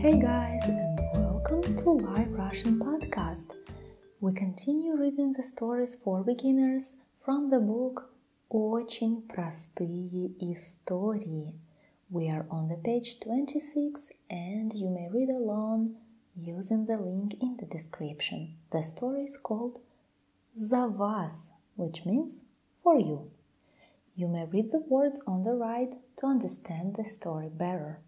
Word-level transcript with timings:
Hey 0.00 0.18
guys, 0.18 0.64
and 0.68 1.00
welcome 1.14 1.76
to 1.76 1.90
Live 1.90 2.32
Russian 2.32 2.78
Podcast. 2.78 3.54
We 4.20 4.32
continue 4.32 4.96
reading 4.96 5.32
the 5.32 5.42
stories 5.42 5.94
for 5.94 6.22
beginners 6.22 6.96
from 7.24 7.50
the 7.50 7.58
book 7.58 8.10
Очень 8.48 9.22
простые 9.28 10.32
истории. 10.40 11.54
We 12.10 12.30
are 12.30 12.46
on 12.50 12.68
the 12.68 12.76
page 12.76 13.20
26 13.20 14.10
and 14.30 14.72
you 14.72 14.88
may 14.88 15.08
read 15.10 15.28
along 15.28 15.96
using 16.34 16.86
the 16.86 16.96
link 16.96 17.34
in 17.42 17.56
the 17.58 17.66
description. 17.66 18.54
The 18.70 18.82
story 18.82 19.24
is 19.24 19.36
called 19.36 19.80
За 20.56 20.88
вас, 20.88 21.52
which 21.76 22.06
means 22.06 22.42
for 22.82 22.98
you. 22.98 23.30
You 24.14 24.28
may 24.28 24.46
read 24.46 24.70
the 24.70 24.80
words 24.80 25.20
on 25.26 25.42
the 25.42 25.52
right 25.52 25.94
to 26.16 26.26
understand 26.26 26.94
the 26.94 27.04
story 27.04 27.50
better. 27.50 28.00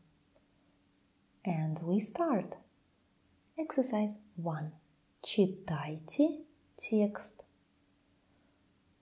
And 1.46 1.78
we 1.84 2.00
start. 2.00 2.56
Exercise 3.58 4.16
1. 4.38 4.72
Читайте 5.22 6.40
текст. 6.78 7.44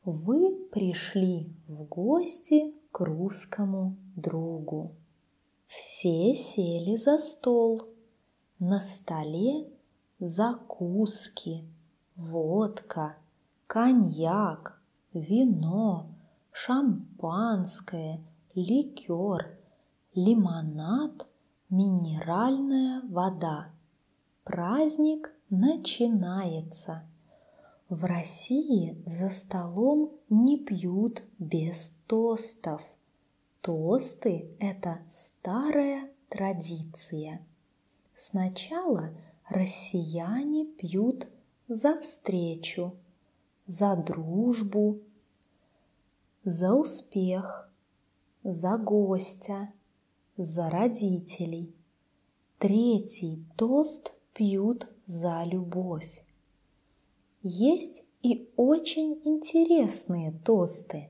Вы 0.04 0.56
пришли 0.72 1.54
в 1.68 1.84
гости 1.84 2.74
к 2.92 3.02
русскому 3.02 3.96
другу. 4.16 4.96
Все 5.68 6.34
сели 6.34 6.96
за 6.96 7.20
стол. 7.20 7.84
На 8.58 8.82
столе 8.82 9.70
закуски, 10.20 11.64
водка, 12.16 13.18
коньяк, 13.68 14.82
вино, 15.14 16.10
шампанское, 16.52 18.20
ликер, 18.56 19.60
лимонад, 20.16 21.28
минеральная 21.72 23.02
вода. 23.10 23.72
Праздник 24.44 25.34
начинается. 25.50 27.04
В 27.88 28.04
России 28.04 29.02
за 29.06 29.30
столом 29.30 30.12
не 30.30 30.60
пьют 30.60 31.24
без 31.40 31.92
тостов. 32.08 32.82
Тосты– 33.62 34.50
это 34.60 35.00
старая 35.10 36.10
традиция. 36.30 37.42
Сначала 38.16 39.12
россияне 39.48 40.66
пьют 40.66 41.28
за 41.70 42.00
встречу, 42.02 42.94
за 43.68 43.96
дружбу, 43.96 45.00
за 46.44 46.74
успех, 46.74 47.72
за 48.44 48.78
гостя, 48.78 49.70
за 50.44 50.72
родителей. 50.72 51.72
Третий 52.58 53.46
тост 53.58 54.14
пьют 54.34 54.88
за 55.06 55.44
любовь. 55.44 56.24
Есть 57.44 58.04
и 58.24 58.50
очень 58.56 59.22
интересные 59.24 60.32
тосты. 60.32 61.10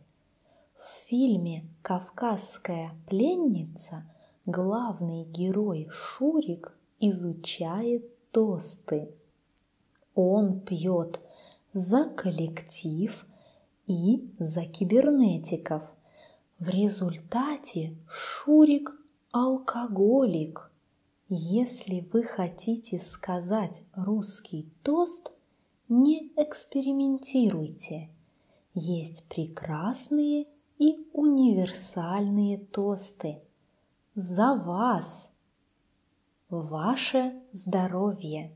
В 0.77 1.07
фильме 1.07 1.65
«Кавказская 1.81 2.91
пленница» 3.07 4.03
главный 4.45 5.23
герой 5.23 5.87
Шурик 5.89 6.77
изучает 6.99 8.03
тосты. 8.31 9.13
Он 10.13 10.59
пьет 10.59 11.21
за 11.71 12.03
коллектив 12.03 13.25
и 13.87 14.29
за 14.39 14.65
кибернетиков. 14.65 15.83
В 16.59 16.67
результате 16.67 17.95
Шурик 18.07 19.00
алкоголик. 19.31 20.71
Если 21.29 22.05
вы 22.11 22.23
хотите 22.23 22.99
сказать 22.99 23.81
русский 23.93 24.69
тост, 24.83 25.31
не 25.87 26.31
экспериментируйте. 26.35 28.09
Есть 28.73 29.23
прекрасные 29.29 30.47
и 30.77 31.07
универсальные 31.13 32.57
тосты. 32.57 33.41
За 34.15 34.55
вас! 34.55 35.31
Ваше 36.49 37.41
здоровье! 37.53 38.51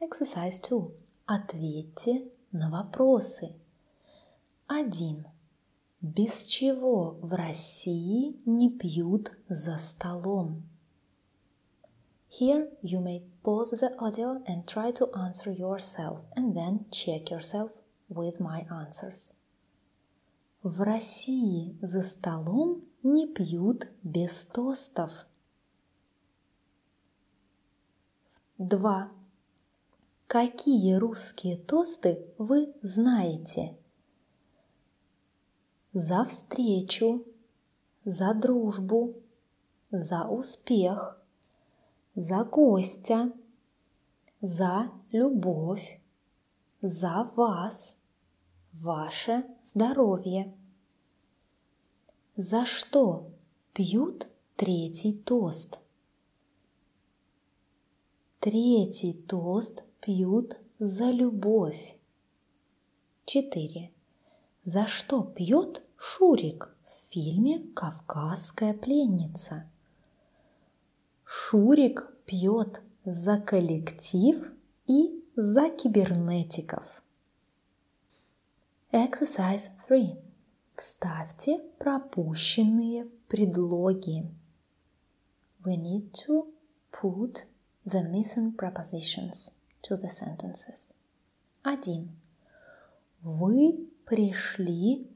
Exercise 0.00 0.66
2. 0.66 0.88
Ответьте 1.26 2.30
на 2.52 2.70
вопросы. 2.70 3.54
1. 4.68 5.33
Без 6.04 6.44
чего 6.44 7.16
в 7.22 7.32
России 7.32 8.38
не 8.44 8.68
пьют 8.68 9.32
за 9.48 9.78
столом? 9.78 10.64
Here 12.28 12.70
you 12.82 13.00
may 13.00 13.22
pause 13.42 13.70
the 13.70 13.96
audio 13.98 14.42
and 14.46 14.66
try 14.66 14.92
to 14.92 15.10
answer 15.14 15.50
yourself 15.50 16.18
and 16.36 16.54
then 16.54 16.84
check 16.90 17.30
yourself 17.30 17.70
with 18.10 18.38
my 18.38 18.66
answers. 18.68 19.32
В 20.62 20.82
России 20.82 21.74
за 21.80 22.02
столом 22.02 22.84
не 23.02 23.26
пьют 23.26 23.90
без 24.02 24.44
тостов. 24.44 25.24
2. 28.58 29.10
Какие 30.26 30.96
русские 30.96 31.56
тосты 31.56 32.26
вы 32.36 32.74
знаете? 32.82 33.78
За 35.94 36.24
встречу, 36.24 37.24
за 38.04 38.34
дружбу, 38.34 39.14
за 39.90 40.24
успех– 40.28 41.20
за 42.16 42.44
гостя, 42.44 43.32
за 44.40 44.90
любовь, 45.12 46.00
за 46.82 47.30
вас, 47.36 47.96
ваше 48.72 49.44
здоровье. 49.64 50.54
За 52.36 52.64
что 52.64 53.30
пьют 53.72 54.28
третий 54.56 55.12
тост? 55.12 55.80
Третий 58.38 59.14
тост 59.14 59.84
пьют 60.00 60.56
за 60.78 61.10
любовь. 61.10 61.96
4. 63.26 63.93
За 64.64 64.86
что 64.86 65.22
пьет 65.22 65.82
Шурик 65.98 66.74
в 66.84 67.12
фильме 67.12 67.58
«Кавказская 67.74 68.72
пленница»? 68.72 69.68
Шурик 71.24 72.10
пьет 72.24 72.80
за 73.04 73.38
коллектив 73.38 74.52
и 74.86 75.22
за 75.36 75.68
кибернетиков. 75.68 77.02
Exercise 78.90 79.68
3. 79.86 80.16
Вставьте 80.76 81.58
пропущенные 81.78 83.04
предлоги. 83.28 84.26
We 85.62 85.76
need 85.76 86.10
to 86.26 86.46
put 86.90 87.44
the 87.84 88.02
missing 88.10 88.56
prepositions 88.56 89.52
to 89.82 90.00
the 90.00 90.08
sentences. 90.08 90.90
1. 91.64 92.08
Вы 93.20 93.90
пришли 94.04 95.10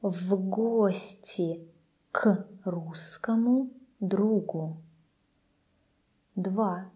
в 0.00 0.36
гости 0.36 1.66
к 2.12 2.46
русскому 2.64 3.70
другу. 4.00 4.82
Два. 6.36 6.90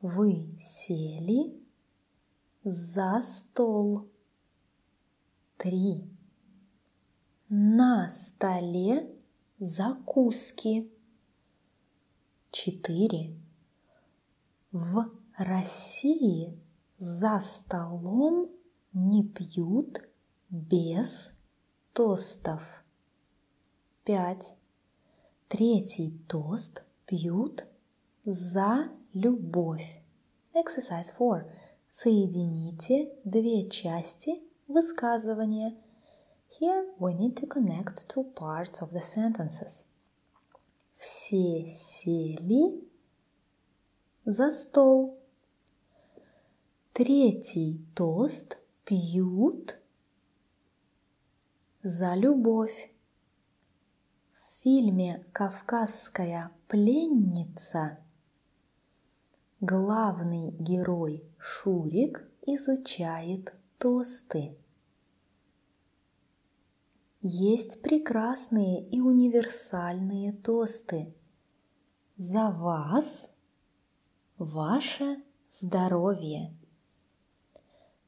Вы 0.00 0.56
сели 0.58 1.60
за 2.64 3.20
стол. 3.22 4.08
Три. 5.56 6.04
На 7.48 8.08
столе 8.08 9.10
закуски. 9.58 10.90
Четыре. 12.50 13.36
В 14.72 15.10
России 15.36 16.58
за 16.98 17.40
столом 17.40 18.50
не 18.92 19.22
пьют 19.22 20.00
без 20.48 21.32
тостов. 21.92 22.62
Пять. 24.04 24.56
Третий 25.48 26.18
тост 26.28 26.84
пьют 27.06 27.64
за 28.24 28.90
любовь. 29.12 30.02
Exercise 30.54 31.12
4. 31.16 31.46
Соедините 31.88 33.12
две 33.24 33.68
части 33.68 34.40
высказывания. 34.68 35.76
Here 36.60 36.86
we 36.98 37.14
need 37.14 37.36
to 37.36 37.46
connect 37.46 38.08
two 38.08 38.24
parts 38.34 38.80
of 38.80 38.92
the 38.92 39.00
sentences. 39.00 39.84
Все 40.94 41.66
сели 41.66 42.88
за 44.24 44.52
стол. 44.52 45.18
Третий 46.92 47.84
тост 47.94 48.59
пьют 48.90 49.78
за 51.84 52.16
любовь. 52.16 52.92
фильме 54.64 55.24
«Кавказская 55.30 56.50
пленница» 56.66 57.98
главный 59.60 60.50
герой 60.50 61.22
Шурик 61.38 62.28
изучает 62.44 63.54
тосты. 63.78 64.58
Есть 67.20 67.82
прекрасные 67.82 68.84
и 68.88 69.00
универсальные 69.00 70.32
тосты. 70.32 71.14
За 72.16 72.50
вас, 72.50 73.30
ваше 74.36 75.22
здоровье. 75.48 76.59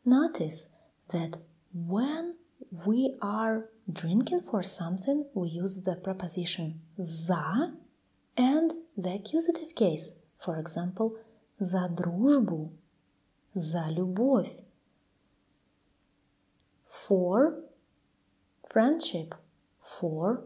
Notice 0.05 0.69
that 1.09 1.37
when 1.73 2.35
we 2.85 3.15
are 3.21 3.69
drinking 3.91 4.41
for 4.41 4.63
something, 4.63 5.25
we 5.33 5.49
use 5.49 5.81
the 5.83 5.95
preposition 5.95 6.81
за 6.99 7.73
and 8.35 8.73
the 8.95 9.13
accusative 9.13 9.75
case. 9.75 10.13
For 10.39 10.57
example, 10.57 11.17
за 11.59 11.89
дружбу, 11.89 12.71
за 13.53 13.87
любовь. 13.89 14.63
For 16.85 17.63
friendship, 18.69 19.35
for 19.79 20.43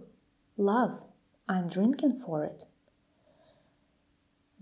love. 0.58 1.06
I'm 1.48 1.68
drinking 1.68 2.14
for 2.14 2.46
it. 2.46 2.66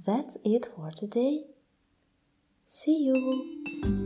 That's 0.05 0.37
it 0.43 0.69
for 0.75 0.91
today. 0.91 1.45
See 2.65 3.03
you! 3.05 4.02